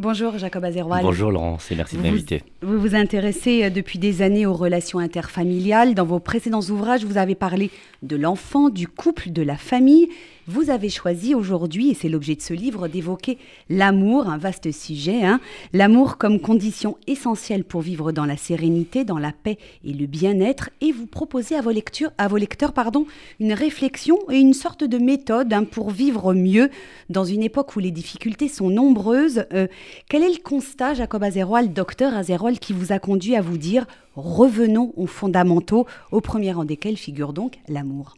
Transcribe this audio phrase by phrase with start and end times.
[0.00, 1.02] Bonjour Jacob Azerwal.
[1.02, 2.42] Bonjour Laurence et merci de m'inviter.
[2.62, 5.94] Vous vous intéressez euh, depuis des années aux relations interfamiliales.
[5.94, 10.08] Dans vos précédents ouvrages, vous avez parlé de l'enfant, du couple, de la famille.
[10.52, 15.22] Vous avez choisi aujourd'hui, et c'est l'objet de ce livre, d'évoquer l'amour, un vaste sujet,
[15.22, 15.40] hein.
[15.72, 20.70] l'amour comme condition essentielle pour vivre dans la sérénité, dans la paix et le bien-être,
[20.80, 23.06] et vous proposez à vos, lectures, à vos lecteurs pardon,
[23.38, 26.68] une réflexion et une sorte de méthode hein, pour vivre mieux
[27.10, 29.44] dans une époque où les difficultés sont nombreuses.
[29.52, 29.68] Euh,
[30.08, 33.86] quel est le constat, Jacob Azerwal, docteur Azerwal, qui vous a conduit à vous dire
[34.16, 38.16] revenons aux fondamentaux, au premier rang desquels figure donc l'amour?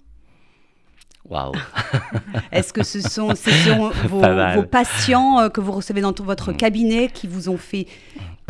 [1.33, 1.53] Waouh
[2.53, 3.29] Est-ce que ce sont,
[4.09, 6.57] vos, patients euh, que vous recevez dans votre mm.
[6.57, 7.87] cabinet qui vous ont fait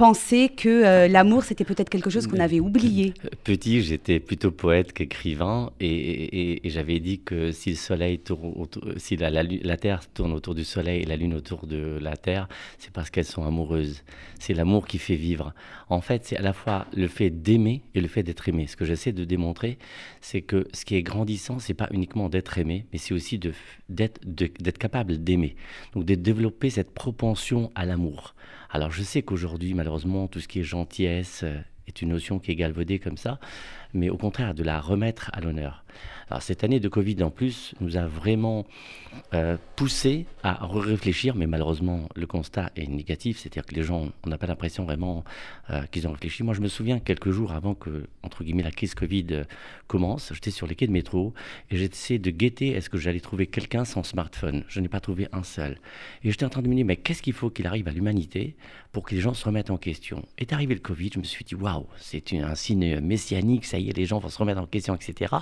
[0.03, 4.93] penser que euh, l'amour, c'était peut-être quelque chose qu'on avait oublié Petit, j'étais plutôt poète
[4.93, 8.67] qu'écrivain et, j'avais dit que si le soleil tourne,
[8.97, 12.49] si la, la, Terre tourne autour du soleil et la Lune autour de la Terre,
[12.81, 14.03] c'est parce qu'elles sont amoureuses.
[14.41, 15.55] C'est l'amour qui fait vivre.
[15.89, 18.67] En fait, c'est à la fois le fait d'aimer et le fait d'être aimé.
[18.67, 19.79] Ce que j'essaie de démontrer,
[20.21, 24.79] c'est que ce qui est grandissant, c'est pas uniquement d'être aimé, mais c'est aussi d'être
[24.79, 25.55] capable d'aimer.
[25.95, 28.35] Donc de développer cette propension à l'amour.
[28.75, 32.53] Alors je sais qu'aujourd'hui, malheureusement, tout ce qui est gentillesse euh, est une notion qui
[32.53, 33.39] est galvaudée comme ça,
[33.95, 35.85] mais au contraire, de la remettre à l'honneur.
[36.31, 38.65] Alors cette année de Covid en plus nous a vraiment
[39.35, 44.31] euh, poussé à réfléchir, mais malheureusement le constat est négatif, c'est-à-dire que les gens, on
[44.31, 45.25] n'a pas l'impression vraiment
[45.69, 46.43] euh, qu'ils ont réfléchi.
[46.43, 49.45] Moi je me souviens quelques jours avant que, entre guillemets, la crise Covid euh,
[49.89, 51.35] commence, j'étais sur les quais de métro
[51.71, 54.65] et j'essayais de guetter est-ce que j'allais trouver quelqu'un sans smartphone?
[54.69, 55.79] Je n'ai pas trouvé un seul.
[56.25, 58.57] Et j'étais en train de me dire, mais qu'est-ce qu'il faut qu'il arrive à l'humanité
[58.93, 60.25] pour que les gens se remettent en question?
[60.39, 63.91] Est arrivé le Covid, je me suis dit, waouh, c'est un signe messianique, ça y
[63.91, 65.35] est, les gens vont se remettre en question, etc.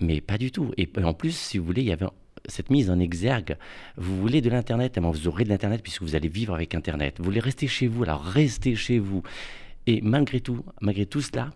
[0.00, 0.72] Mais pas du tout.
[0.76, 2.06] Et en plus, si vous voulez, il y avait
[2.46, 3.56] cette mise en exergue.
[3.96, 6.74] Vous voulez de l'Internet, eh ben, vous aurez de l'Internet puisque vous allez vivre avec
[6.74, 7.16] Internet.
[7.18, 9.22] Vous voulez rester chez vous, alors restez chez vous.
[9.86, 11.50] Et malgré tout, malgré tout cela,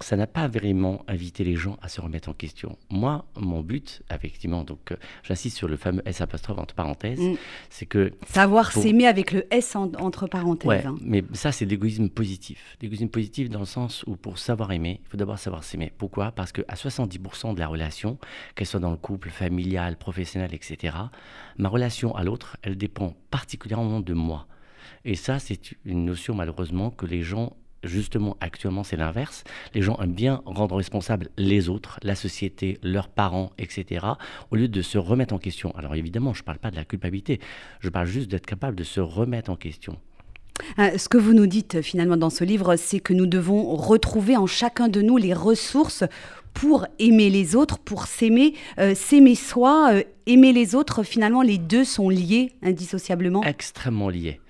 [0.00, 2.78] ça n'a pas vraiment invité les gens à se remettre en question.
[2.90, 7.34] Moi, mon but, effectivement, donc euh, j'insiste sur le fameux S apostrophe entre parenthèses, mm.
[7.70, 8.12] c'est que...
[8.26, 10.68] Savoir s'aimer avec le S entre parenthèses.
[10.68, 10.96] Ouais, hein.
[11.00, 12.76] mais ça, c'est l'égoïsme positif.
[12.80, 15.92] L'égoïsme positif dans le sens où pour savoir aimer, il faut d'abord savoir s'aimer.
[15.96, 16.32] Pourquoi?
[16.32, 18.18] Parce qu'à 70% de la relation,
[18.54, 20.96] qu'elle soit dans le couple, familial, professionnel, etc.,
[21.58, 24.46] ma relation à l'autre, elle dépend particulièrement de moi.
[25.04, 29.44] Et ça, c'est une notion malheureusement que les gens justement, actuellement, c'est l'inverse.
[29.74, 34.06] Les gens aiment bien rendre responsables les autres, la société, leurs parents, etc.,
[34.50, 35.74] au lieu de se remettre en question.
[35.76, 37.40] Alors évidemment, je ne parle pas de la culpabilité,
[37.80, 39.98] je parle juste d'être capable de se remettre en question.
[40.78, 44.36] Euh, ce que vous nous dites finalement dans ce livre, c'est que nous devons retrouver
[44.36, 46.04] en chacun de nous les ressources
[46.54, 51.02] pour aimer les autres, pour s'aimer, euh, s'aimer soi, euh, aimer les autres.
[51.02, 53.44] Finalement, les deux sont liés indissociablement.
[53.44, 54.40] Extrêmement liés.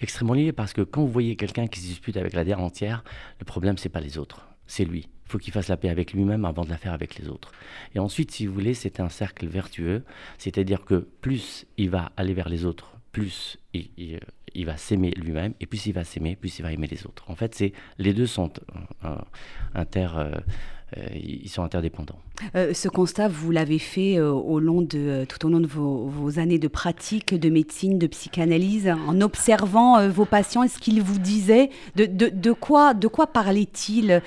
[0.00, 3.04] Extrêmement liés parce que quand vous voyez quelqu'un qui se dispute avec la terre entière,
[3.38, 5.08] le problème, c'est pas les autres, c'est lui.
[5.26, 7.52] Il faut qu'il fasse la paix avec lui-même avant de la faire avec les autres.
[7.94, 10.04] Et ensuite, si vous voulez, c'est un cercle vertueux,
[10.38, 15.66] c'est-à-dire que plus il va aller vers les autres, plus il, va s'aimer lui-même, et
[15.66, 17.30] plus il va s'aimer, plus il va aimer les autres.
[17.30, 18.52] En fait, c'est les deux sont
[19.74, 20.08] inter...
[20.16, 20.32] Euh,
[21.14, 22.18] ils sont interdépendants.
[22.54, 26.38] Euh, ce constat, vous l'avez fait euh, au long de, tout au long de vos,
[26.38, 30.62] années de pratique de médecine, de psychanalyse, en observant vos patients.
[30.62, 34.22] Est-ce qu'ils vous disaient de, de, quoi, de quoi parlaient-ils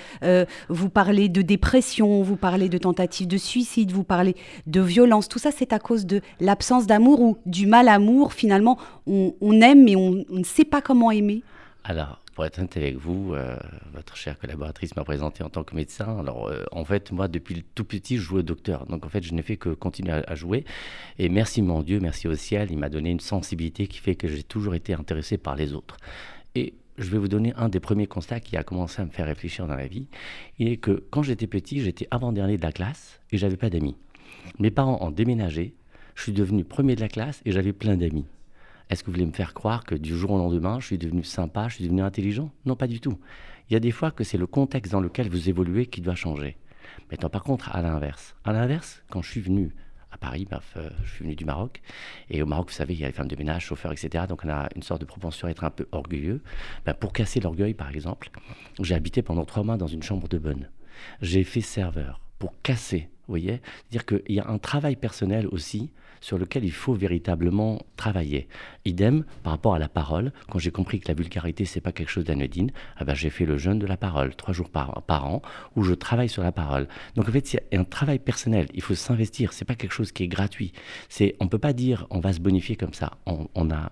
[0.70, 4.36] Vous parlez de dépression, vous parlez de tentative de suicide, vous parlez
[4.68, 5.28] de violence.
[5.30, 8.34] Tout ça, c'est à cause de l'absence d'amour ou du mal-amour.
[8.34, 8.78] Finalement,
[9.08, 11.44] on, aime, mais on, on ne sait pas comment aimer?
[11.84, 13.56] Alors, être honnête avec vous, euh,
[13.94, 16.18] votre chère collaboratrice m'a présenté en tant que médecin.
[16.20, 18.86] Alors, euh, en fait, moi, depuis le tout petit, je jouais au docteur.
[18.86, 20.66] Donc, en fait, je n'ai fait que continuer à, jouer.
[21.20, 24.28] Et merci, mon Dieu, merci au ciel, il m'a donné une sensibilité qui fait que
[24.28, 25.98] j'ai toujours été intéressé par les autres.
[26.56, 29.26] Et je vais vous donner un des premiers constats qui a commencé à me faire
[29.26, 30.08] réfléchir dans la vie.
[30.60, 33.96] Il est que quand j'étais petit, j'étais avant-dernier de la classe et j'avais pas d'amis.
[34.60, 35.74] Mes parents ont déménagé,
[36.16, 38.26] je suis devenu premier de la classe et j'avais plein d'amis.
[38.92, 41.24] Est-ce que vous voulez me faire croire que du jour au lendemain, je suis devenu
[41.24, 42.52] sympa, je suis devenu intelligent?
[42.66, 43.18] Non, pas du tout.
[43.70, 46.16] Il y a des fois que c'est le contexte dans lequel vous évoluez qui doit
[46.16, 46.58] changer.
[47.10, 48.36] Maintenant, par contre, à l'inverse.
[48.44, 49.74] À l'inverse, quand je suis venu
[50.12, 51.82] à Paris, euh, je suis venu du Maroc.
[52.30, 54.26] Et au Maroc, vous savez, il y a les femmes de ménage, chauffeurs, etc.
[54.28, 56.42] Donc on a une sorte de propension à être un peu orgueilleux.
[56.86, 58.30] Ben, pour casser l'orgueil, par exemple,
[58.82, 60.70] j'ai habité pendant trois mois dans une chambre de bonne.
[61.22, 65.90] J'ai fait serveur pour casser Voyez C'est-à-dire qu'il y a un travail personnel aussi
[66.22, 68.48] sur lequel il faut véritablement travailler.
[68.86, 70.32] Idem par rapport à la parole.
[70.50, 73.46] Quand j'ai compris que la vulgarité, c'est pas quelque chose d'anodine, ah ben, j'ai fait
[73.46, 75.42] le jeûne de la parole, trois jours par, an,
[75.76, 76.88] où je travaille sur la parole.
[77.16, 78.68] Donc en fait, a un travail personnel.
[78.74, 79.52] Il faut s'investir.
[79.52, 80.72] C'est pas quelque chose qui est gratuit.
[81.10, 83.18] C'est, on peut pas dire on va se bonifier comme ça.
[83.26, 83.92] On, a,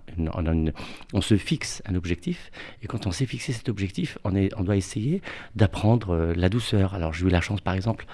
[1.13, 2.51] on, se fixe un objectif,
[2.83, 5.21] et quand on s'est fixé cet objectif, on doit essayer
[5.55, 6.93] d'apprendre euh, la douceur.
[6.93, 8.05] Alors j'ai eu la chance, par exemple,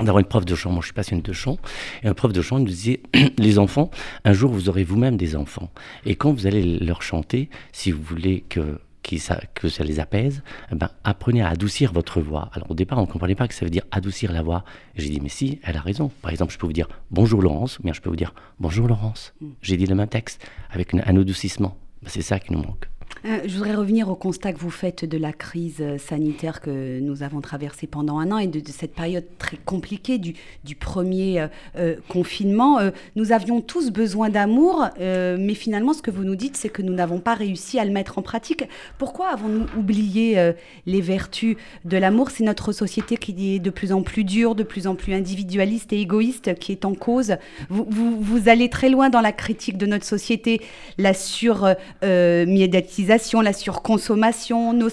[0.00, 0.70] d'avoir une prof de chant.
[0.70, 1.58] Moi, je suis passionné de chant.
[2.02, 3.00] Et un prof de chant nous disait,
[3.38, 3.90] les enfants,
[4.24, 5.70] un jour, vous aurez vous-même des enfants.
[6.04, 8.80] Et quand vous allez leur chanter, si vous voulez que
[9.18, 10.42] ça, les apaise,
[10.72, 12.50] eh ben, apprenez à adoucir votre voix.
[12.52, 14.64] Alors au départ, on ne comprenait pas que ça veut dire adoucir la voix.
[14.96, 16.10] J'ai dit, mais si, elle a raison.
[16.22, 18.88] Par exemple, je peux vous dire bonjour Laurence, ou bien je peux vous dire bonjour
[18.88, 19.34] Laurence.
[19.62, 21.76] J'ai dit le même texte, avec un adoucissement.
[22.02, 22.88] Ben, c'est ça qui nous manque.
[23.26, 27.22] Euh, je voudrais revenir au constat que vous faites de la crise sanitaire que nous
[27.22, 30.34] avons traversée pendant un an et de, cette période très compliquée du,
[30.78, 31.48] premier euh,
[31.78, 32.78] euh, confinement.
[33.16, 36.92] nous avions tous besoin d'amour, mais finalement, ce que vous nous dites, c'est que nous
[36.92, 38.64] n'avons pas réussi à le mettre en pratique.
[38.98, 40.52] Pourquoi avons-nous oublié
[40.86, 42.30] les vertus de l'amour?
[42.30, 45.92] C'est notre société qui est de plus en plus dure, de plus en plus individualiste
[45.92, 47.36] et égoïste qui est en cause.
[47.68, 50.60] Vous, vous, allez très loin dans la critique de notre société,
[50.98, 52.93] la sur-médiatisation
[53.42, 54.88] la surconsommation, nos,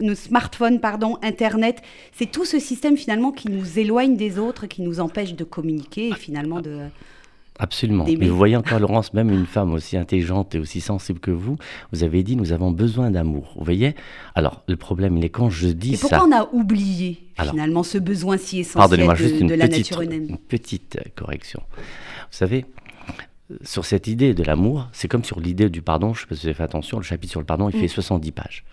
[0.00, 1.82] nos smartphones, pardon, Internet.
[2.12, 6.08] C'est tout ce système finalement qui nous éloigne des autres, qui nous empêche de communiquer
[6.08, 6.80] et finalement de...
[7.58, 8.04] Absolument.
[8.04, 11.56] Mais vous voyez encore, Laurence, même une femme aussi intelligente et aussi sensible que vous,
[11.90, 13.54] vous avez dit nous avons besoin d'amour.
[13.56, 13.94] Vous voyez?
[14.34, 16.06] Alors, le problème, il est quand je dis ça.
[16.06, 20.02] Et pourquoi on a oublié finalement ce besoin si essentiel de, juste une la nature
[20.02, 20.26] humaine?
[20.28, 21.62] Une petite correction.
[21.76, 22.66] Vous savez,
[23.62, 26.42] sur cette idée de l'amour, c'est comme sur l'idée du pardon, je sais pas si
[26.42, 28.32] vous avez fait attention, le chapitre sur le pardon, il fait 70 mm.
[28.32, 28.64] pages.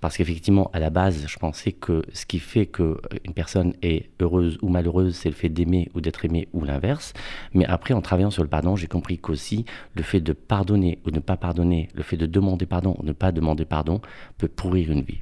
[0.00, 4.58] Parce qu'effectivement, à la base, je pensais que ce qui fait qu'une personne est heureuse
[4.62, 7.12] ou malheureuse, c'est le fait d'aimer ou d'être aimé ou l'inverse.
[7.54, 9.64] Mais après, en travaillant sur le pardon, j'ai compris qu'aussi,
[9.94, 13.12] le fait de pardonner ou ne pas pardonner, le fait de demander pardon ou ne
[13.12, 14.00] pas demander pardon,
[14.38, 15.20] peut pourrir une vie.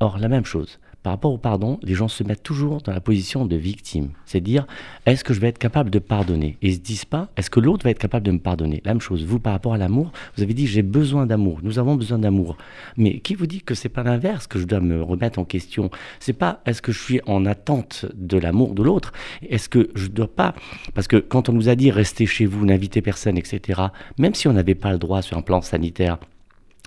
[0.00, 3.00] Or, la même chose, par rapport au pardon, les gens se mettent toujours dans la
[3.00, 4.10] position de victime.
[4.26, 4.66] C'est dire,
[5.06, 6.58] est-ce que je vais être capable de pardonner?
[6.60, 8.82] Et ils se disent pas, est-ce que l'autre va être capable de me pardonner?
[8.84, 11.78] La même chose, vous par rapport à l'amour, vous avez dit, j'ai besoin d'amour, nous
[11.78, 12.58] avons besoin d'amour.
[12.98, 15.90] Mais qui vous dit que c'est pas l'inverse que je dois me remettre en question?
[16.20, 19.14] C'est pas, est-ce que je suis en attente de l'amour de l'autre?
[19.48, 20.54] Est-ce que je dois pas
[20.92, 23.80] Parce que quand on nous a dit, restez chez vous, n'invitez personne, etc.,
[24.18, 26.18] même si on n'avait pas le droit sur un plan sanitaire,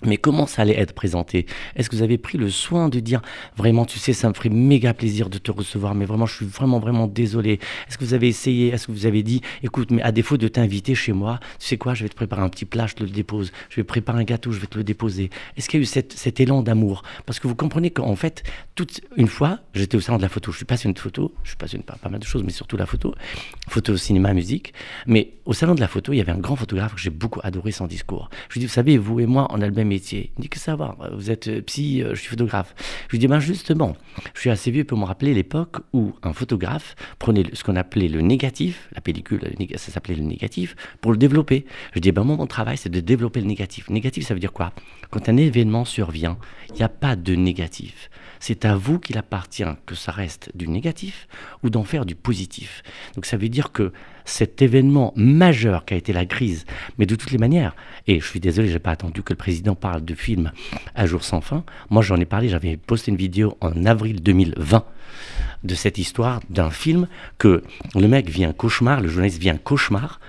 [0.05, 1.45] mais comment ça allait être présenté?
[1.75, 3.21] Est-ce que vous avez pris le soin de dire
[3.55, 6.45] vraiment, tu sais, ça me ferait méga plaisir de te recevoir, mais vraiment, je suis
[6.45, 7.59] vraiment, vraiment désolé.
[7.87, 8.69] Est-ce que vous avez essayé?
[8.69, 11.77] Est-ce que vous avez dit, écoute, mais à défaut de t'inviter chez moi, tu sais
[11.77, 13.51] quoi, je vais te préparer un petit plat, je te le dépose.
[13.69, 15.29] Je vais préparer un gâteau, je vais te le déposer.
[15.57, 17.03] Est-ce qu'il y a eu cet élan d'amour?
[17.25, 18.43] Parce que vous comprenez qu'en fait,
[18.75, 20.51] toute une fois, j'étais au salon de la photo.
[20.51, 22.77] Je suis passionné de photo, je suis passionné par pas mal de choses, mais surtout
[22.77, 23.13] la photo,
[23.67, 24.73] photo, cinéma, musique.
[25.05, 27.39] Mais au salon de la photo, il y avait un grand photographe que j'ai beaucoup
[27.43, 28.29] adoré son discours.
[28.49, 30.31] Je lui dis, vous savez, vous et moi, on a le même métier.
[30.37, 32.73] Il dit que savoir, vous êtes euh, psy, euh, je suis photographe.
[33.07, 33.95] Je lui dis, ben justement,
[34.33, 38.07] je suis assez vieux pour me rappeler l'époque où un photographe prenait ce qu'on appelait
[38.07, 39.41] le négatif, la pellicule,
[39.75, 41.65] ça s'appelait le négatif, pour le développer.
[41.93, 43.89] Je dis, ben moi, mon travail, c'est de développer le négatif.
[43.89, 44.73] Négatif, ça veut dire quoi?
[45.09, 46.37] Quand un événement survient,
[46.69, 48.09] il n'y a pas de négatif.
[48.39, 51.27] C'est à vous qu'il appartient que ça reste du négatif
[51.63, 52.81] ou d'en faire du positif.
[53.15, 53.91] Donc ça veut dire que
[54.25, 56.65] cet événement majeur qui a été la crise,
[56.97, 57.75] mais de toutes les manières,
[58.07, 60.51] et je suis désolé, j'ai pas attendu que le président parle de film
[60.95, 61.63] à jour sans fin.
[61.89, 64.83] Moi, j'en ai parlé, j'avais posté une vidéo en avril 2020
[65.63, 67.07] de cette histoire d'un film
[67.37, 67.63] que
[67.95, 70.19] le mec vit un cauchemar, le journaliste vit un cauchemar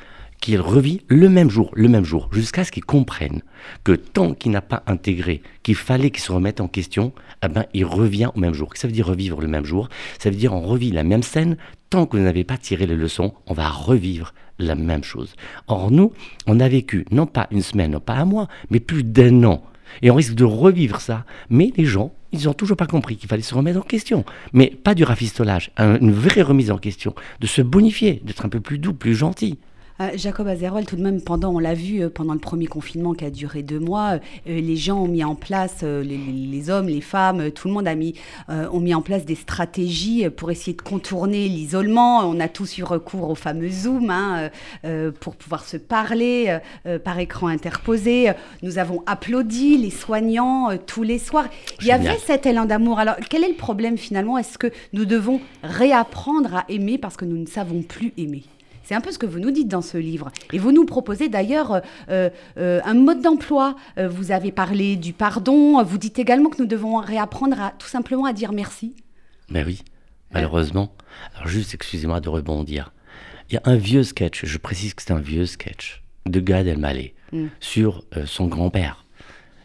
[0.41, 3.43] qu'il revit le même jour, le même jour, jusqu'à ce qu'il comprenne
[3.85, 7.65] que tant qu'il n'a pas intégré qu'il fallait qu'il se remette en question, eh ben,
[7.75, 8.71] il revient au même jour.
[8.75, 11.57] Ça veut dire revivre le même jour, ça veut dire on revit la même scène,
[11.91, 15.35] tant que vous n'avez pas tiré les leçons, on va revivre la même chose.
[15.67, 16.13] Or, nous,
[16.47, 19.63] on a vécu non pas une semaine, non pas un mois, mais plus d'un an.
[20.01, 21.25] Et on risque de revivre ça.
[21.51, 24.25] Mais les gens, ils n'ont toujours pas compris qu'il fallait se remettre en question.
[24.53, 28.61] Mais pas du rafistolage, une vraie remise en question, de se bonifier, d'être un peu
[28.61, 29.59] plus doux, plus gentil.
[30.01, 33.15] Euh, Jacob Azerwal, tout de même, pendant, on l'a vu, euh, pendant le premier confinement
[33.15, 37.01] qui a duré deux mois, euh, les gens ont mis en place, les, hommes, les
[37.01, 38.15] femmes, tout le monde a mis,
[38.49, 42.21] ont mis en place des stratégies pour essayer de contourner l'isolement.
[42.21, 44.51] On a tous eu recours au fameux Zoom hein,
[45.21, 46.59] pour pouvoir se parler
[47.05, 48.33] par écran interposé.
[48.63, 51.49] Nous avons applaudi les soignants tous les soirs.
[51.81, 52.99] Il y avait cet élan d'amour.
[52.99, 54.39] Alors, quel est le problème finalement?
[54.39, 58.45] Est-ce que nous devons réapprendre à aimer parce que nous ne savons plus aimer?
[58.85, 60.31] C'est un peu ce que vous nous dites dans ce livre.
[60.53, 63.77] Et vous nous proposez d'ailleurs euh, euh, un mode d'emploi.
[63.99, 65.83] Euh, vous avez parlé du pardon.
[65.83, 68.95] Vous dites également que nous devons réapprendre à, tout simplement à dire merci.
[69.51, 69.83] Ben oui.
[70.33, 70.93] malheureusement.
[71.35, 72.93] Alors juste, excusez-moi de rebondir.
[73.51, 76.67] Il y a un vieux sketch, je précise que c'est un vieux sketch, de Gad
[76.67, 77.47] Elmaleh mm.
[77.61, 79.05] sur euh, son grand-père.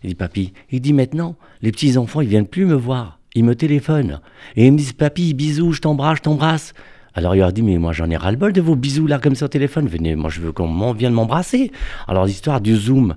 [0.03, 3.19] Il dit, papy, il dit maintenant, les petits-enfants, ils viennent plus me voir.
[3.33, 4.19] Ils me téléphonent.
[4.55, 6.74] Et ils me disent, papy, bisous, je t'embrasse, je t'embrasse.
[7.17, 9.45] Alors il leur dit, mais moi j'en ai ras-le-bol de vos bisous là comme ça
[9.45, 9.88] au téléphone.
[9.88, 11.71] Venez, moi je veux qu'on vienne m'embrasser.
[12.07, 13.15] Alors l'histoire du Zoom,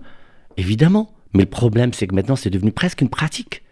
[0.56, 1.12] évidemment.
[1.34, 3.62] Mais le problème, c'est que maintenant c'est devenu presque une pratique.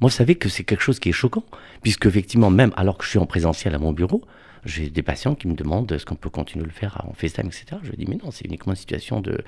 [0.00, 1.44] Moi, vous savez que c'est quelque chose qui est choquant,
[1.82, 4.22] puisque effectivement, même alors que je suis en présentiel à mon bureau,
[4.64, 7.48] j'ai des patients qui me demandent est-ce qu'on peut continuer de le faire en FaceTime,
[7.48, 7.66] etc.
[7.82, 9.44] Je dis mais non, c'est uniquement une situation de,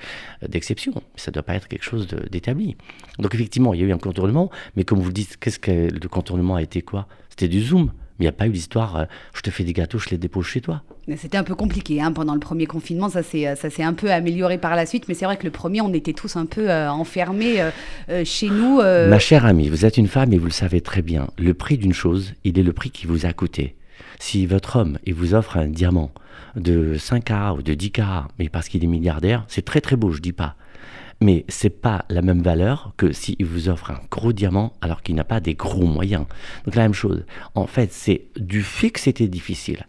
[0.47, 0.93] d'exception.
[1.15, 2.77] Ça ne doit pas être quelque chose d'établi.
[3.17, 5.89] Donc effectivement, il y a eu un contournement, mais comme vous le dites, qu'est-ce que
[5.89, 7.07] le contournement a été quoi?
[7.29, 7.91] C'était du Zoom.
[8.19, 10.17] Mais il n'y a pas eu l'histoire, euh, je te fais des gâteaux, je les
[10.17, 10.83] dépose chez toi.
[11.17, 14.11] C'était un peu compliqué hein, pendant le premier confinement, ça s'est, ça s'est un peu
[14.11, 16.69] amélioré par la suite, mais c'est vrai que le premier, on était tous un peu
[16.69, 17.61] euh, enfermés
[18.09, 18.77] euh, chez nous.
[18.77, 21.77] Ma chère amie, vous êtes une femme et vous le savez très bien, le prix
[21.77, 23.75] d'une chose, il est le prix qui vous a coûté.
[24.19, 26.11] Si votre homme il vous offre un diamant
[26.55, 30.21] de 5K ou de 10K, mais parce qu'il est milliardaire, c'est très très beau, je
[30.21, 30.55] dis pas.
[31.21, 35.15] Mais c'est pas la même valeur que s'il vous offre un gros diamant alors qu'il
[35.15, 36.25] n'a pas des gros moyens.
[36.65, 37.25] Donc la même chose.
[37.55, 39.85] En fait, c'est du fait que c'était difficile.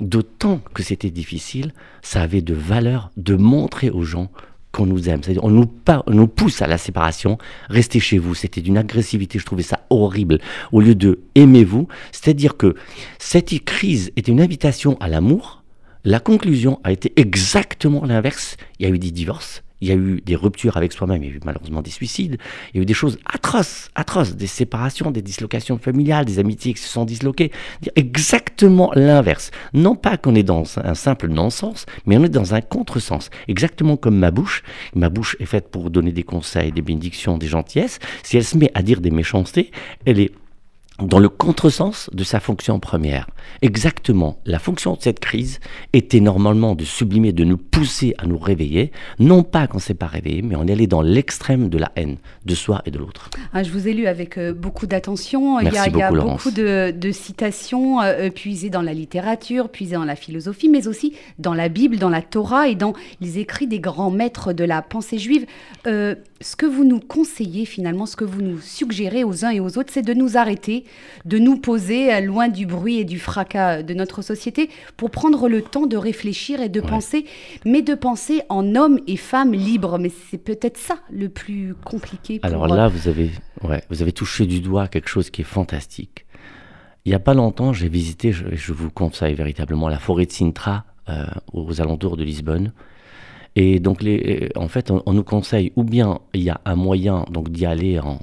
[0.00, 4.30] D'autant que c'était difficile, ça avait de valeur de montrer aux gens
[4.72, 5.22] qu'on nous aime.
[5.22, 5.70] C'est-à-dire, on nous,
[6.08, 7.38] nous pousse à la séparation.
[7.68, 8.34] Restez chez vous.
[8.34, 10.38] C'était d'une agressivité, je trouvais ça horrible.
[10.72, 12.74] Au lieu de aimez-vous, c'est-à-dire que
[13.18, 15.62] cette crise était une invitation à l'amour.
[16.04, 18.56] La conclusion a été exactement l'inverse.
[18.78, 21.28] Il y a eu des divorces, il y a eu des ruptures avec soi-même, il
[21.28, 22.38] y a eu malheureusement des suicides,
[22.72, 26.72] il y a eu des choses atroces, atroces, des séparations, des dislocations familiales, des amitiés
[26.72, 27.50] qui se sont disloquées.
[27.96, 29.50] Exactement l'inverse.
[29.74, 33.28] Non pas qu'on est dans un simple non-sens, mais on est dans un contresens.
[33.48, 34.62] Exactement comme ma bouche.
[34.94, 37.98] Ma bouche est faite pour donner des conseils, des bénédictions, des gentillesses.
[38.22, 39.72] Si elle se met à dire des méchancetés,
[40.06, 40.30] elle est
[41.02, 43.28] dans le contresens de sa fonction première.
[43.60, 45.60] Exactement, la fonction de cette crise
[45.92, 49.94] était normalement de sublimer, de nous pousser à nous réveiller, non pas qu'on ne s'est
[49.94, 52.98] pas réveillé, mais on est allé dans l'extrême de la haine de soi et de
[52.98, 53.30] l'autre.
[53.52, 55.60] Ah, je vous ai lu avec euh, beaucoup d'attention.
[55.60, 60.68] Il y a, beaucoup, de, citations euh, puisées dans la littérature, puisées dans la philosophie,
[60.68, 64.52] mais aussi dans la Bible, dans la Torah et dans les écrits des grands maîtres
[64.52, 65.46] de la pensée juive.
[65.86, 69.60] Euh, ce que vous nous conseillez finalement, ce que vous nous suggérez aux uns et
[69.60, 70.84] aux autres, c'est de nous arrêter,
[71.24, 75.62] de nous poser loin du bruit et du fracas de notre société pour prendre le
[75.62, 77.24] temps de réfléchir et de penser,
[77.64, 79.98] mais de penser en hommes et femmes libres.
[79.98, 82.40] Mais c'est peut-être ça le plus compliqué.
[82.42, 83.30] Alors là, vous avez,
[83.62, 86.26] ouais, vous avez touché du doigt quelque chose qui est fantastique.
[87.04, 90.30] Il n'y a pas longtemps, j'ai visité, je, je, vous conseille véritablement, la forêt de
[90.30, 92.72] Sintra euh, aux alentours de Lisbonne.
[93.54, 94.02] Et donc,
[94.56, 98.00] en fait, on, nous conseille ou bien il y a un moyen donc d'y aller
[98.00, 98.18] en,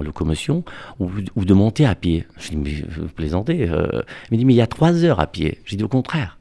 [0.00, 0.64] locomotion
[0.98, 2.26] ou, de monter à pied.
[2.38, 4.02] Je dis, mais vous plaisantez euh.
[4.30, 5.58] Il me dit, mais il y a trois heures à pied.
[5.64, 6.38] J'ai dit, au contraire.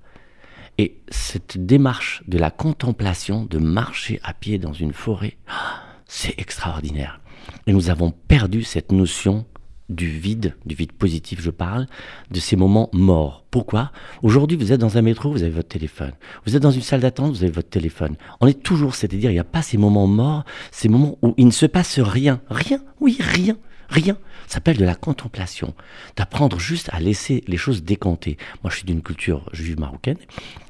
[0.80, 5.38] Et cette démarche de la contemplation, de marcher à pied dans une forêt,
[6.08, 7.22] c'est extraordinaire.
[7.68, 9.46] Et nous avons perdu cette notion
[9.96, 11.88] du vide, du vide positif je parle,
[12.32, 13.46] de ces moments morts.
[13.52, 13.92] Pourquoi?
[14.24, 16.14] Aujourd'hui, vous êtes dans un métro, vous avez votre téléphone.
[16.46, 18.16] Vous êtes dans une salle d'attente, vous avez votre téléphone.
[18.40, 21.46] On est toujours, c'est-à-dire, il n'y a pas ces moments morts, ces moments où il
[21.46, 22.42] ne se passe rien.
[22.50, 23.58] Rien, oui, rien.
[23.90, 24.18] Rien.
[24.48, 25.74] Ça s'appelle de la contemplation.
[26.16, 28.38] D'apprendre juste à laisser les choses décanter.
[28.64, 30.18] Moi, je suis d'une culture juive marocaine.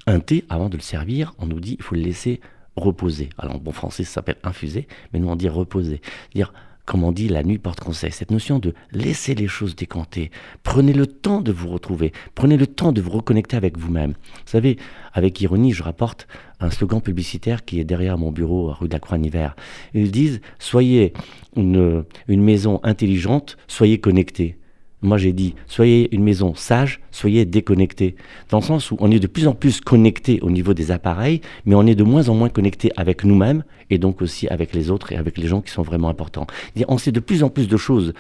[0.08, 2.42] Un thé, avant de le servir, on nous dit, il faut le laisser
[2.76, 3.30] reposer.
[3.38, 6.02] Alors, en bon français, ça s'appelle infuser, mais nous, on dit reposer.
[6.34, 6.52] Dire,
[6.92, 8.12] comme on dit, la nuit porte conseil.
[8.12, 10.30] Cette notion de laisser les choses décanter.
[10.62, 12.12] Prenez le temps de vous retrouver.
[12.36, 14.12] Prenez le temps de vous reconnecter avec vous-même.
[14.12, 14.76] Vous savez,
[15.14, 16.28] avec ironie, je rapporte
[16.60, 19.52] un slogan publicitaire qui est derrière mon bureau rue de la Croix-Niver.
[19.94, 21.14] Ils disent Soyez
[21.56, 24.58] une, une maison intelligente, soyez connectés.
[25.04, 28.16] Moi, j'ai dit, soyez une maison sage, soyez déconnectés.
[28.50, 31.42] Dans le sens où on est de plus en plus connecté au niveau des appareils,
[31.66, 34.92] mais on est de moins en moins connecté avec nous-mêmes et donc aussi avec les
[34.92, 36.46] autres et avec les gens qui sont vraiment importants.
[36.88, 38.14] On sait de plus en plus de choses.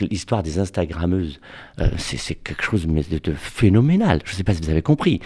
[0.00, 1.40] L'histoire des Instagrammeuses,
[1.80, 4.20] euh, c'est quelque chose de, phénoménal.
[4.24, 5.20] Je ne sais pas si vous avez compris.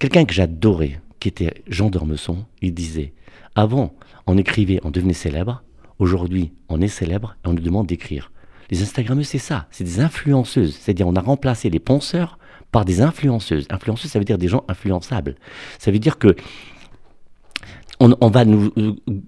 [0.00, 3.12] Quelqu'un que j'adorais, qui était Jean d'Ormesson, il disait
[3.54, 3.94] Avant,
[4.26, 5.62] on écrivait, on devenait célèbre.
[6.00, 8.32] Aujourd'hui, on est célèbre et on nous demande d'écrire.
[8.70, 10.76] Les Instagrammeuses, c'est ça, c'est des influenceuses.
[10.76, 12.38] C'est-à-dire, on a remplacé les penseurs
[12.70, 13.66] par des influenceuses.
[13.70, 15.36] Influenceuses, ça veut dire des gens influençables.
[15.78, 16.36] Ça veut dire que
[18.00, 18.70] on, va nous,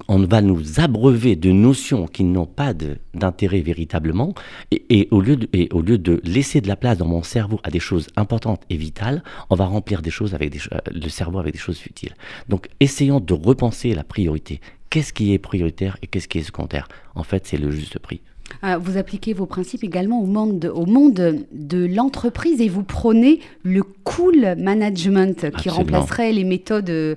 [0.07, 2.73] on va nous abreuver de notions qui n'ont pas
[3.15, 4.33] d'intérêt véritablement,
[4.71, 7.59] et, au lieu de, et au lieu de laisser de la place dans mon cerveau
[7.65, 10.61] à des choses importantes et vitales, on va remplir des choses avec des,
[10.93, 12.15] le cerveau avec des choses futiles.
[12.49, 16.89] Donc, essayons de repenser la priorité qu'est-ce qui est prioritaire et qu'est-ce qui est secondaire?
[17.15, 18.21] En fait, c'est le juste prix.
[18.63, 23.41] Ah, vous appliquez vos principes également au monde, au monde de l'entreprise et vous prônez
[23.63, 27.15] le cool management qui remplacerait les méthodes euh,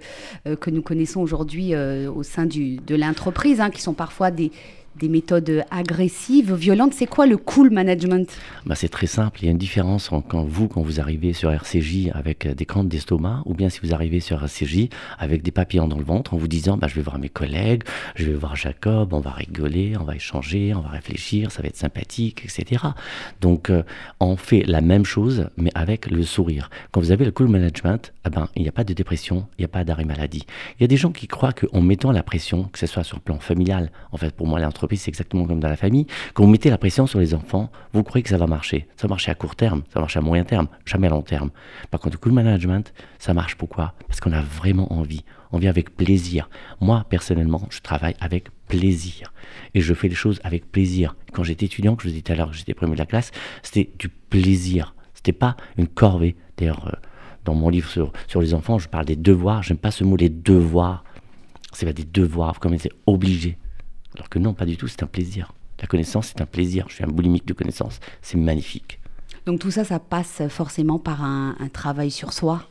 [0.60, 4.52] que nous connaissons aujourd'hui euh, au sein du, de l'entreprise, hein, qui sont parfois des,
[5.00, 6.94] des méthodes agressives, violentes.
[6.94, 8.30] C'est quoi le cool management?
[8.66, 9.40] Bah C'est très simple.
[9.42, 12.88] Il y a une différence quand vous, quand vous arrivez sur RCJ avec des crampes
[12.88, 16.38] d'estomac, ou bien si vous arrivez sur RCJ avec des papillons dans le ventre en
[16.38, 17.84] vous disant bah, Je vais voir mes collègues,
[18.16, 21.68] je vais voir Jacob, on va rigoler, on va échanger, on va réfléchir, ça va
[21.68, 22.84] être sympathique, etc.
[23.42, 23.84] Donc, euh,
[24.20, 26.70] on fait la même chose, mais avec le sourire.
[26.92, 29.62] Quand vous avez le cool management, eh ben, il n'y a pas de dépression, il
[29.62, 30.46] n'y a pas d'arrêt maladie.
[30.80, 33.18] Il y a des gens qui croient qu'en mettant la pression, que ce soit sur
[33.18, 36.08] le plan familial, en fait, pour moi, l'entreprise, c'est exactement comme dans la famille.
[36.34, 38.88] Quand vous mettez la pression sur les enfants, vous croyez que ça va marcher.
[38.96, 41.22] Ça va marcher à court terme, ça va marcher à moyen terme, jamais à long
[41.22, 41.52] terme.
[41.92, 43.94] Par contre, le management, ça marche pourquoi?
[44.08, 45.24] Parce qu'on a vraiment envie.
[45.52, 46.50] On vient avec plaisir.
[46.82, 49.34] Moi, personnellement, je travaille avec plaisir.
[49.76, 51.16] Et je fais les choses avec plaisir.
[51.32, 53.06] Quand j'étais étudiant, que je vous disais tout à l'heure que j'étais premier de la
[53.06, 54.96] classe, c'était du plaisir.
[55.14, 56.36] C'était pas une corvée.
[56.58, 56.98] D'ailleurs, euh,
[57.46, 59.64] dans mon livre sur, sur les enfants, je parle des devoirs.
[59.64, 61.04] J'aime pas ce mot, les devoirs.
[61.72, 63.58] C'est pas des devoirs, comme c'est obligé.
[64.16, 65.52] Alors que non, pas du tout, c'est un plaisir.
[65.80, 66.86] La connaissance, c'est un plaisir.
[66.90, 68.00] Je suis un boulimique de connaissance.
[68.22, 69.00] C'est magnifique.
[69.46, 72.64] Donc tout ça, ça passe forcément par un, un travail sur soi?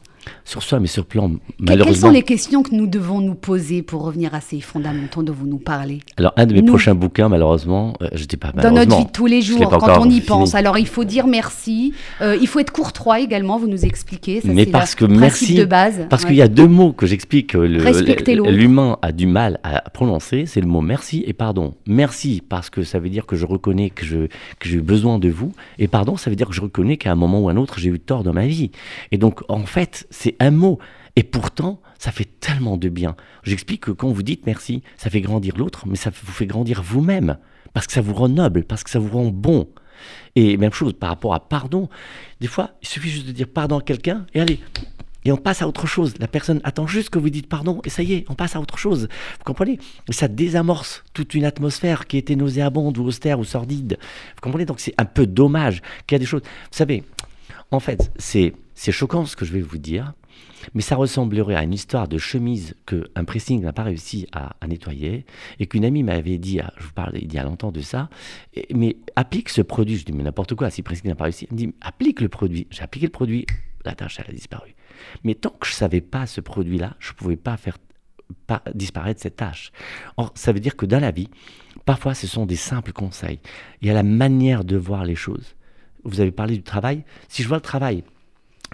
[0.45, 1.93] Sur soi, mais sur plan malheureusement.
[1.93, 5.33] Quelles sont les questions que nous devons nous poser pour revenir à ces fondamentaux dont
[5.33, 8.71] vous nous parlez Alors, un de mes prochains bouquins, malheureusement, euh, je dis pas Dans
[8.71, 10.55] notre vie de tous les jours, quand on y pense.
[10.55, 11.95] Alors, il faut dire merci.
[12.21, 14.41] Euh, il faut être courtois également, vous nous expliquez.
[14.41, 15.55] Ça, mais parce que merci.
[15.55, 16.07] de base.
[16.09, 20.13] Parce qu'il y a deux mots que j'explique que l'humain a du mal à prononcer
[20.47, 21.75] c'est le mot merci et pardon.
[21.87, 25.29] Merci parce que ça veut dire que je reconnais que j'ai que eu besoin de
[25.29, 25.53] vous.
[25.79, 27.91] Et pardon, ça veut dire que je reconnais qu'à un moment ou un autre, j'ai
[27.91, 28.71] eu tort dans ma vie.
[29.11, 30.79] Et donc, en fait, c'est un mot.
[31.17, 33.17] Et pourtant, ça fait tellement de bien.
[33.43, 36.83] J'explique que quand vous dites merci, ça fait grandir l'autre, mais ça vous fait grandir
[36.83, 37.37] vous-même.
[37.75, 39.69] Parce que ça vous rend noble, parce que ça vous rend bon.
[40.37, 41.89] Et même chose par rapport à pardon.
[42.41, 44.61] Des fois, il suffit juste de dire pardon à quelqu'un et allez,
[45.25, 46.15] et on passe à autre chose.
[46.19, 48.61] La personne attend juste que vous dites pardon et ça y est, on passe à
[48.61, 49.09] autre chose.
[49.39, 49.79] Vous comprenez?
[50.11, 53.99] Ça désamorce toute une atmosphère qui était nauséabonde ou austère ou sordide.
[54.35, 54.65] Vous comprenez?
[54.65, 56.43] Donc c'est un peu dommage qu'il y a des choses.
[56.43, 57.05] Vous savez,
[57.73, 60.13] en fait, c'est choquant ce que je vais vous dire,
[60.75, 65.25] mais ça ressemblerait à une histoire de chemise qu'un pressing n'a pas réussi à, nettoyer
[65.59, 68.11] et qu'une amie m'avait dit, je vous parle il y a longtemps de ça,
[68.73, 69.97] mais applique ce produit.
[69.97, 72.29] Je dis, mais n'importe quoi, si pressing n'a pas réussi, elle me dit, applique le
[72.29, 72.67] produit.
[72.71, 73.47] J'ai appliqué le produit,
[73.85, 74.75] la tâche, elle a disparu.
[75.25, 77.79] Mais tant que je ne savais pas ce produit-là, je ne pouvais pas faire
[78.75, 79.73] disparaître cette tâche.
[80.19, 81.29] Or, ça veut dire que dans la vie,
[81.87, 83.41] parfois ce sont des simples conseils.
[83.81, 85.55] Il y a la manière de voir les choses.
[86.05, 87.05] Vous avez parlé du travail.
[87.29, 88.05] Si je vois le travail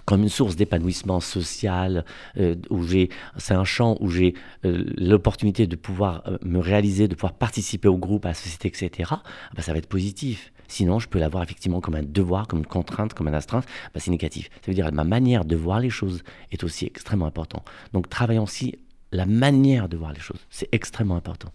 [0.05, 2.05] comme une source d'épanouissement social,
[2.39, 7.09] euh, où j'ai, c'est un champ où j'ai euh, l'opportunité de pouvoir euh, me réaliser,
[7.09, 9.11] de pouvoir participer au groupe, à la société, etc.
[9.11, 9.23] Ah
[9.55, 10.53] bah, ça va être positif.
[10.67, 13.67] Sinon, je peux l'avoir effectivement comme un devoir, comme une contrainte, comme un astreinte.
[13.95, 14.51] Bah, c'est négatif.
[14.63, 17.65] Ça veut dire que ma manière de voir les choses est aussi extrêmement important.
[17.93, 18.77] Donc, travaillons aussi
[19.13, 20.41] la manière de voir les choses.
[20.51, 21.51] C'est extrêmement important.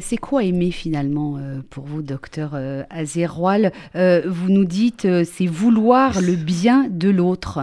[0.00, 1.38] C'est quoi aimer finalement
[1.70, 2.58] pour vous, docteur
[2.90, 7.60] Azéroal Vous nous dites c'est vouloir le bien de l'autre.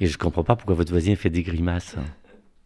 [0.00, 1.96] Et je ne comprends pas pourquoi votre voisin fait des grimaces.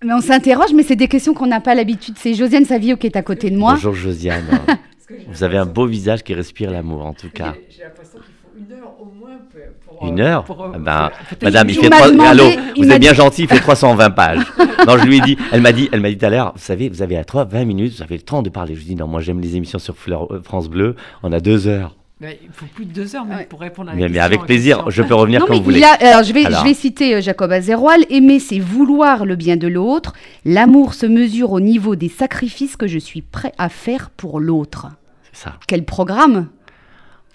[0.05, 2.15] Mais on s'interroge, mais c'est des questions qu'on n'a pas l'habitude.
[2.19, 3.73] C'est Josiane Savio qui est à côté de moi.
[3.75, 4.45] Bonjour Josiane.
[5.29, 7.55] Vous avez un beau visage qui respire l'amour en tout cas.
[7.71, 9.39] J'ai l'impression qu'il une heure au moins
[9.85, 10.09] pour...
[10.09, 11.11] une heure ah ben,
[11.43, 12.45] Madame, il fait Allô,
[12.77, 14.41] vous êtes bien gentil, il fait 320 pages.
[14.87, 16.63] non, je lui ai dit, elle m'a dit, elle m'a dit tout à l'heure, vous
[16.63, 18.75] savez, vous avez à 3, 20 minutes, vous avez le temps de parler.
[18.75, 21.41] Je lui ai dit, non, moi j'aime les émissions sur euh, France Bleu, on a
[21.41, 24.21] deux heures il faut plus de deux heures même pour répondre à la mais, question.
[24.21, 25.83] Mais avec plaisir, je peux revenir quand vous voulez.
[25.83, 28.07] alors, je, vais, je vais citer euh, Jacob Azéroal.
[28.09, 30.15] Aimer, c'est vouloir le bien de l'autre.
[30.47, 34.87] L'amour se mesure au niveau des sacrifices que je suis prêt à faire pour l'autre.
[35.31, 35.57] C'est ça.
[35.67, 36.49] Quel programme?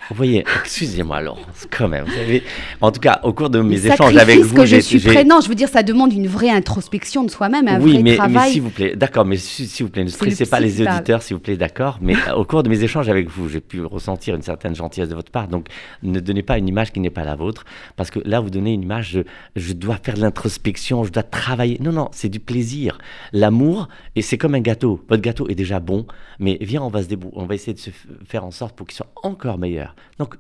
[0.10, 2.06] Vous voyez, excusez-moi Laurence, quand même.
[2.82, 5.24] En tout cas, au cours de mes échanges avec vous, que je suis prêt.
[5.24, 8.16] Non, je veux dire, ça demande une vraie introspection de soi-même, un oui, vrai mais,
[8.16, 8.48] travail.
[8.48, 11.36] Oui, s'il vous plaît, d'accord, mais s'il vous plaît, ne stressez pas les auditeurs, s'il
[11.36, 12.00] vous plaît, d'accord.
[12.02, 15.10] Mais euh, au cours de mes échanges avec vous, j'ai pu ressentir une certaine gentillesse
[15.10, 15.48] de votre part.
[15.48, 15.68] Donc,
[16.04, 17.64] ne donnez pas une image qui n'est pas la vôtre,
[17.96, 19.20] parce que là, vous donnez une image, je,
[19.56, 21.78] je dois faire de l'introspection, je dois travailler.
[21.80, 22.98] Non, non, c'est du plaisir.
[23.34, 25.02] L'amour, et c'est comme un gâteau.
[25.10, 26.06] Votre gâteau est déjà bon,
[26.40, 27.92] mais viens, on va se on va essayer de se
[28.26, 29.91] faire en sorte pour qu'il soit encore meilleur.
[30.18, 30.38] Donc,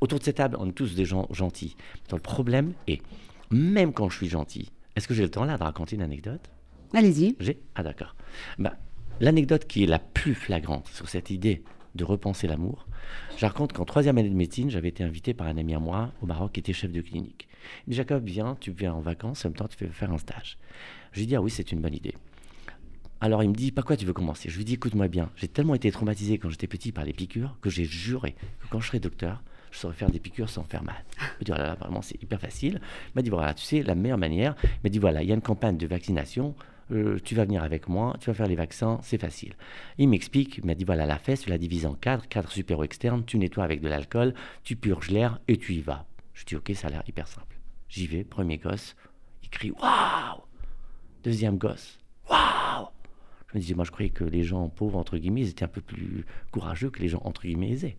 [0.00, 1.76] autour de cette table, on est tous des gens gentils.
[2.12, 3.02] le problème est,
[3.50, 6.50] même quand je suis gentil, est-ce que j'ai le temps là de raconter une anecdote?
[6.94, 7.36] Allez-y.
[7.40, 7.60] J'ai?
[7.74, 8.16] Ah d'accord.
[8.58, 8.74] Bah,
[9.20, 11.64] L'anecdote qui est la plus flagrante sur cette idée
[11.96, 12.86] de repenser l'amour,
[13.36, 16.12] je raconte qu'en troisième année de médecine, j'avais été invité par un ami à moi
[16.22, 17.48] au Maroc qui était chef de clinique.
[17.86, 20.18] Il dit Jacob, viens, tu viens en vacances, en même temps tu fais faire un
[20.18, 20.56] stage.
[21.10, 22.14] Je lui dis ah oui, c'est une bonne idée.
[23.20, 24.48] Alors il me dit, par quoi tu veux commencer?
[24.48, 27.56] Je lui dis, écoute-moi bien, j'ai tellement été traumatisé quand j'étais petit par les piqûres
[27.60, 30.84] que j'ai juré que quand je serai docteur, je saurais faire des piqûres sans faire
[30.84, 31.04] mal.
[31.18, 32.80] Il m'a dit, voilà, vraiment, c'est hyper facile.
[33.08, 35.32] Il m'a dit, voilà, tu sais, la meilleure manière, il m'a dit, voilà, il y
[35.32, 36.54] a une campagne de vaccination,
[36.90, 39.54] euh, tu vas venir avec moi, tu vas faire les vaccins, c'est facile.
[39.98, 43.24] Il m'explique, il m'a dit, voilà, la fesse, tu la divises en quatre, quatre supéro-externes,
[43.24, 46.06] tu nettoies avec de l'alcool, tu purges l'air et tu y vas.
[46.34, 47.58] Je dis, ok, ça a l'air hyper simple.
[47.88, 48.94] J'y vais, premier gosse,
[49.42, 50.42] il crie, waouh
[51.24, 51.98] Deuxième gosse,
[53.48, 55.68] je me disais, moi, je croyais que les gens pauvres, entre guillemets, ils étaient un
[55.68, 57.96] peu plus courageux que les gens, entre guillemets, aisés.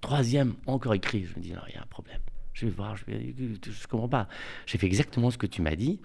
[0.00, 1.24] Troisième, encore écrit.
[1.24, 2.20] Je me dis, non, il y a un problème.
[2.52, 4.28] Je vais voir, je ne comprends pas.
[4.66, 6.00] J'ai fait exactement ce que tu m'as dit.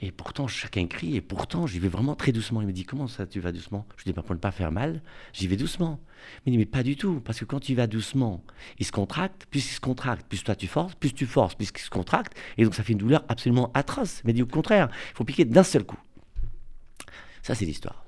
[0.00, 2.60] Et pourtant, chacun crie, et pourtant, j'y vais vraiment très doucement.
[2.60, 3.86] Il me dit, comment ça, tu vas doucement?
[3.96, 6.00] Je dis, bah, pour ne pas faire mal, j'y vais doucement.
[6.44, 8.44] Il me dit, mais pas du tout, parce que quand tu vas doucement,
[8.78, 11.70] il se contracte, plus il se contracte, plus toi tu forces, plus tu forces, plus
[11.74, 14.20] il se contracte, et donc ça fait une douleur absolument atroce.
[14.24, 15.98] Mais dit, au contraire, il faut piquer d'un seul coup.
[17.42, 18.03] Ça, c'est l'histoire.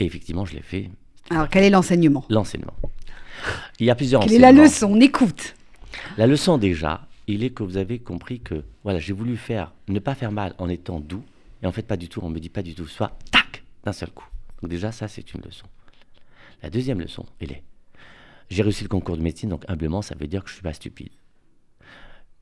[0.00, 0.90] Et effectivement, je l'ai fait.
[1.30, 2.24] Alors, quel est l'enseignement?
[2.28, 2.74] L'enseignement.
[3.78, 4.88] Il y a plusieurs Quelle est la leçon?
[4.90, 5.54] On écoute.
[6.16, 10.00] La leçon, déjà, il est que vous avez compris que voilà, j'ai voulu faire, ne
[10.00, 11.22] pas faire mal en étant doux,
[11.62, 13.92] et en fait, pas du tout, on me dit pas du tout, soit tac, d'un
[13.92, 14.26] seul coup.
[14.60, 15.66] Donc, déjà, ça, c'est une leçon.
[16.62, 17.62] La deuxième leçon, elle est
[18.50, 20.72] j'ai réussi le concours de médecine, donc humblement, ça veut dire que je suis pas
[20.72, 21.12] stupide.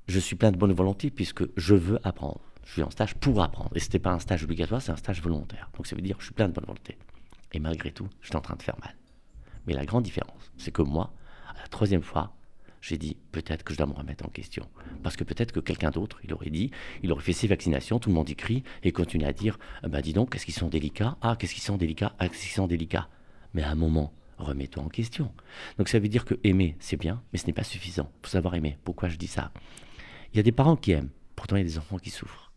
[0.09, 2.41] Je suis plein de bonne volonté puisque je veux apprendre.
[2.65, 3.71] Je suis en stage pour apprendre.
[3.75, 5.71] Et ce n'était pas un stage obligatoire, c'est un stage volontaire.
[5.77, 6.97] Donc ça veut dire que je suis plein de bonne volonté.
[7.53, 8.95] Et malgré tout, j'étais en train de faire mal.
[9.67, 11.13] Mais la grande différence, c'est que moi,
[11.55, 12.35] à la troisième fois,
[12.81, 14.69] j'ai dit peut-être que je dois me remettre en question.
[15.03, 16.71] Parce que peut-être que quelqu'un d'autre, il aurait dit,
[17.03, 20.13] il aurait fait ses vaccinations, tout le monde écrit, et continue à dire bah dis
[20.13, 21.17] donc, qu'est-ce qu'ils sont délicats?
[21.21, 22.15] Ah, qu'est-ce qu'ils sont délicats?
[22.19, 23.09] Ah, qu'est-ce qu'ils sont délicats?
[23.55, 25.33] Mais à un moment, remets-toi en question.
[25.77, 28.11] Donc ça veut dire que aimer, c'est bien, mais ce n'est pas suffisant.
[28.21, 28.79] Il faut savoir aimer.
[28.85, 29.53] Pourquoi je dis ça?
[30.33, 32.53] Il y a des parents qui aiment, pourtant il y a des enfants qui souffrent.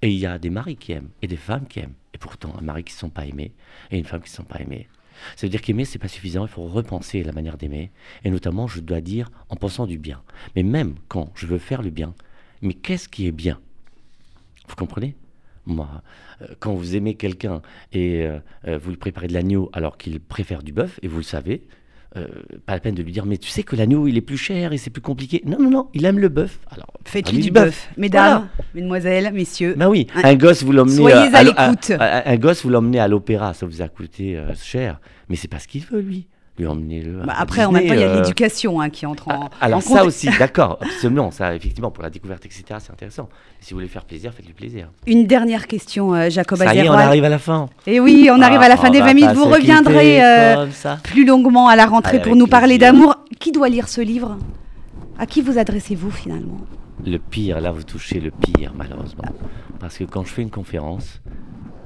[0.00, 1.94] Et il y a des maris qui aiment et des femmes qui aiment.
[2.16, 3.52] Et pourtant, un mari qui ne sont pas aimés
[3.90, 4.88] et une femme qui ne sont pas aimés.
[5.36, 7.90] Ça veut dire qu'aimer, c'est pas suffisant, il faut repenser la manière d'aimer.
[8.24, 10.22] Et notamment, je dois dire en pensant du bien.
[10.54, 12.14] Mais même quand je veux faire le bien,
[12.62, 13.60] mais qu'est-ce qui est bien?
[14.66, 15.14] Vous comprenez?
[15.66, 16.02] Moi,
[16.40, 17.60] euh, quand vous aimez quelqu'un
[17.92, 21.18] et euh, euh, vous lui préparez de l'agneau alors qu'il préfère du bœuf, et vous
[21.18, 21.66] le savez,
[22.16, 22.26] euh,
[22.64, 24.72] pas la peine de lui dire, mais tu sais que l'agneau, il est plus cher
[24.72, 25.42] et c'est plus compliqué.
[25.44, 26.58] Non, non, non, il aime le bœuf.
[26.70, 29.74] Alors, faites-lui du bœuf, mesdames, mesdemoiselles, messieurs?
[29.76, 30.96] Ben oui, un, gosse, vous l'emmenez.
[30.96, 31.72] Soyez à.
[32.30, 35.58] Un, gosse, vous l'emmenez à l'opéra, ça vous a coûté euh, cher, mais c'est pas
[35.58, 36.26] ce qu'il veut, lui
[36.58, 37.22] lui emmener-le.
[37.24, 39.50] Bah après, en même temps, il y a euh, l'éducation hein, qui entre en.
[39.60, 41.30] Ah, alors, ça aussi, d'accord, absolument.
[41.30, 43.28] Ça, effectivement, pour la découverte, etc., c'est intéressant.
[43.60, 44.88] si vous voulez faire plaisir, faites-lui plaisir.
[45.06, 47.68] Une dernière question, euh, Jacob Ça y est, on arrive à la fin.
[47.86, 49.32] Et eh oui, on arrive à la fin des 20 minutes.
[49.32, 50.66] Vous reviendrez euh,
[51.02, 53.16] plus longuement à la rentrée pour nous parler d'amour.
[53.38, 54.38] Qui doit lire ce livre?
[55.18, 56.60] À qui vous adressez-vous finalement?
[57.04, 59.24] Le pire, là, vous touchez le pire, malheureusement.
[59.78, 61.20] Parce que quand je fais une conférence,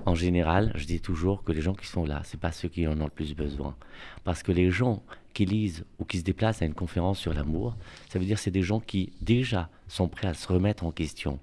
[0.07, 2.87] en général, je dis toujours que les gens qui sont là, c'est pas ceux qui
[2.87, 3.77] en ont le plus besoin.
[4.25, 5.03] Parce que les gens
[5.35, 7.77] qui lisent ou qui se déplacent à une conférence sur l'amour,
[8.09, 11.39] ça veut dire c'est des gens qui déjà sont prêts à se remettre en question.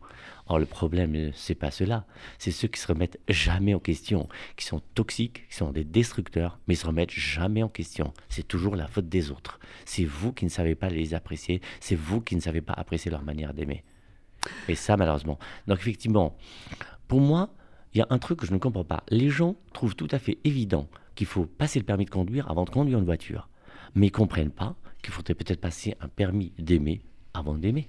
[0.48, 2.06] Or le problème, c'est pas cela,
[2.38, 6.60] c'est ceux qui se remettent jamais en question, qui sont toxiques, qui sont des destructeurs,
[6.68, 8.14] mais se remettent jamais en question.
[8.30, 9.60] C'est toujours la faute des autres.
[9.86, 13.12] C'est vous qui ne savez pas les apprécier, c'est vous qui ne savez pas apprécier
[13.12, 13.84] leur manière d'aimer.
[14.68, 15.38] Et ça, malheureusement.
[15.68, 16.38] Donc effectivement,
[17.08, 17.50] pour moi,
[17.94, 19.04] il y a un truc que je ne comprends pas.
[19.10, 22.66] Les gens trouvent tout à fait évident qu'il faut passer le permis de conduire avant
[22.66, 23.50] de conduire une voiture.
[23.96, 27.02] Mais ils ne comprennent pas qu'il faudrait peut-être passer un permis d'aimer
[27.34, 27.88] avant d'aimer.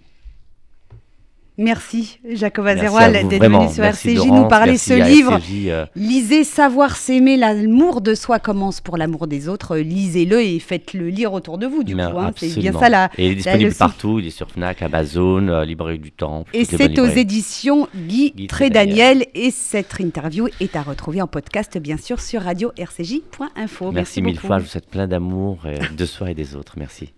[1.58, 5.40] Merci Jacob Azerwal d'être venu sur RCJ nous parler ce livre.
[5.66, 5.86] Euh.
[5.96, 9.76] Lisez Savoir s'aimer, l'amour de soi commence pour l'amour des autres.
[9.76, 12.00] Lisez-le et faites-le lire autour de vous du coup.
[12.00, 12.30] Hein.
[12.36, 13.10] C'est bien ça la.
[13.18, 16.44] Et il est disponible partout, il est sur Fnac, Amazon, euh, Librairie du Temps.
[16.54, 19.26] Et c'est aux éditions Guy, Guy Trédaniel.
[19.34, 23.84] Et cette interview est à retrouver en podcast bien sûr sur radio-rcj.info.
[23.86, 25.58] Merci, Merci mille fois, je vous souhaite plein d'amour
[25.96, 26.74] de soi et des autres.
[26.76, 27.12] Merci.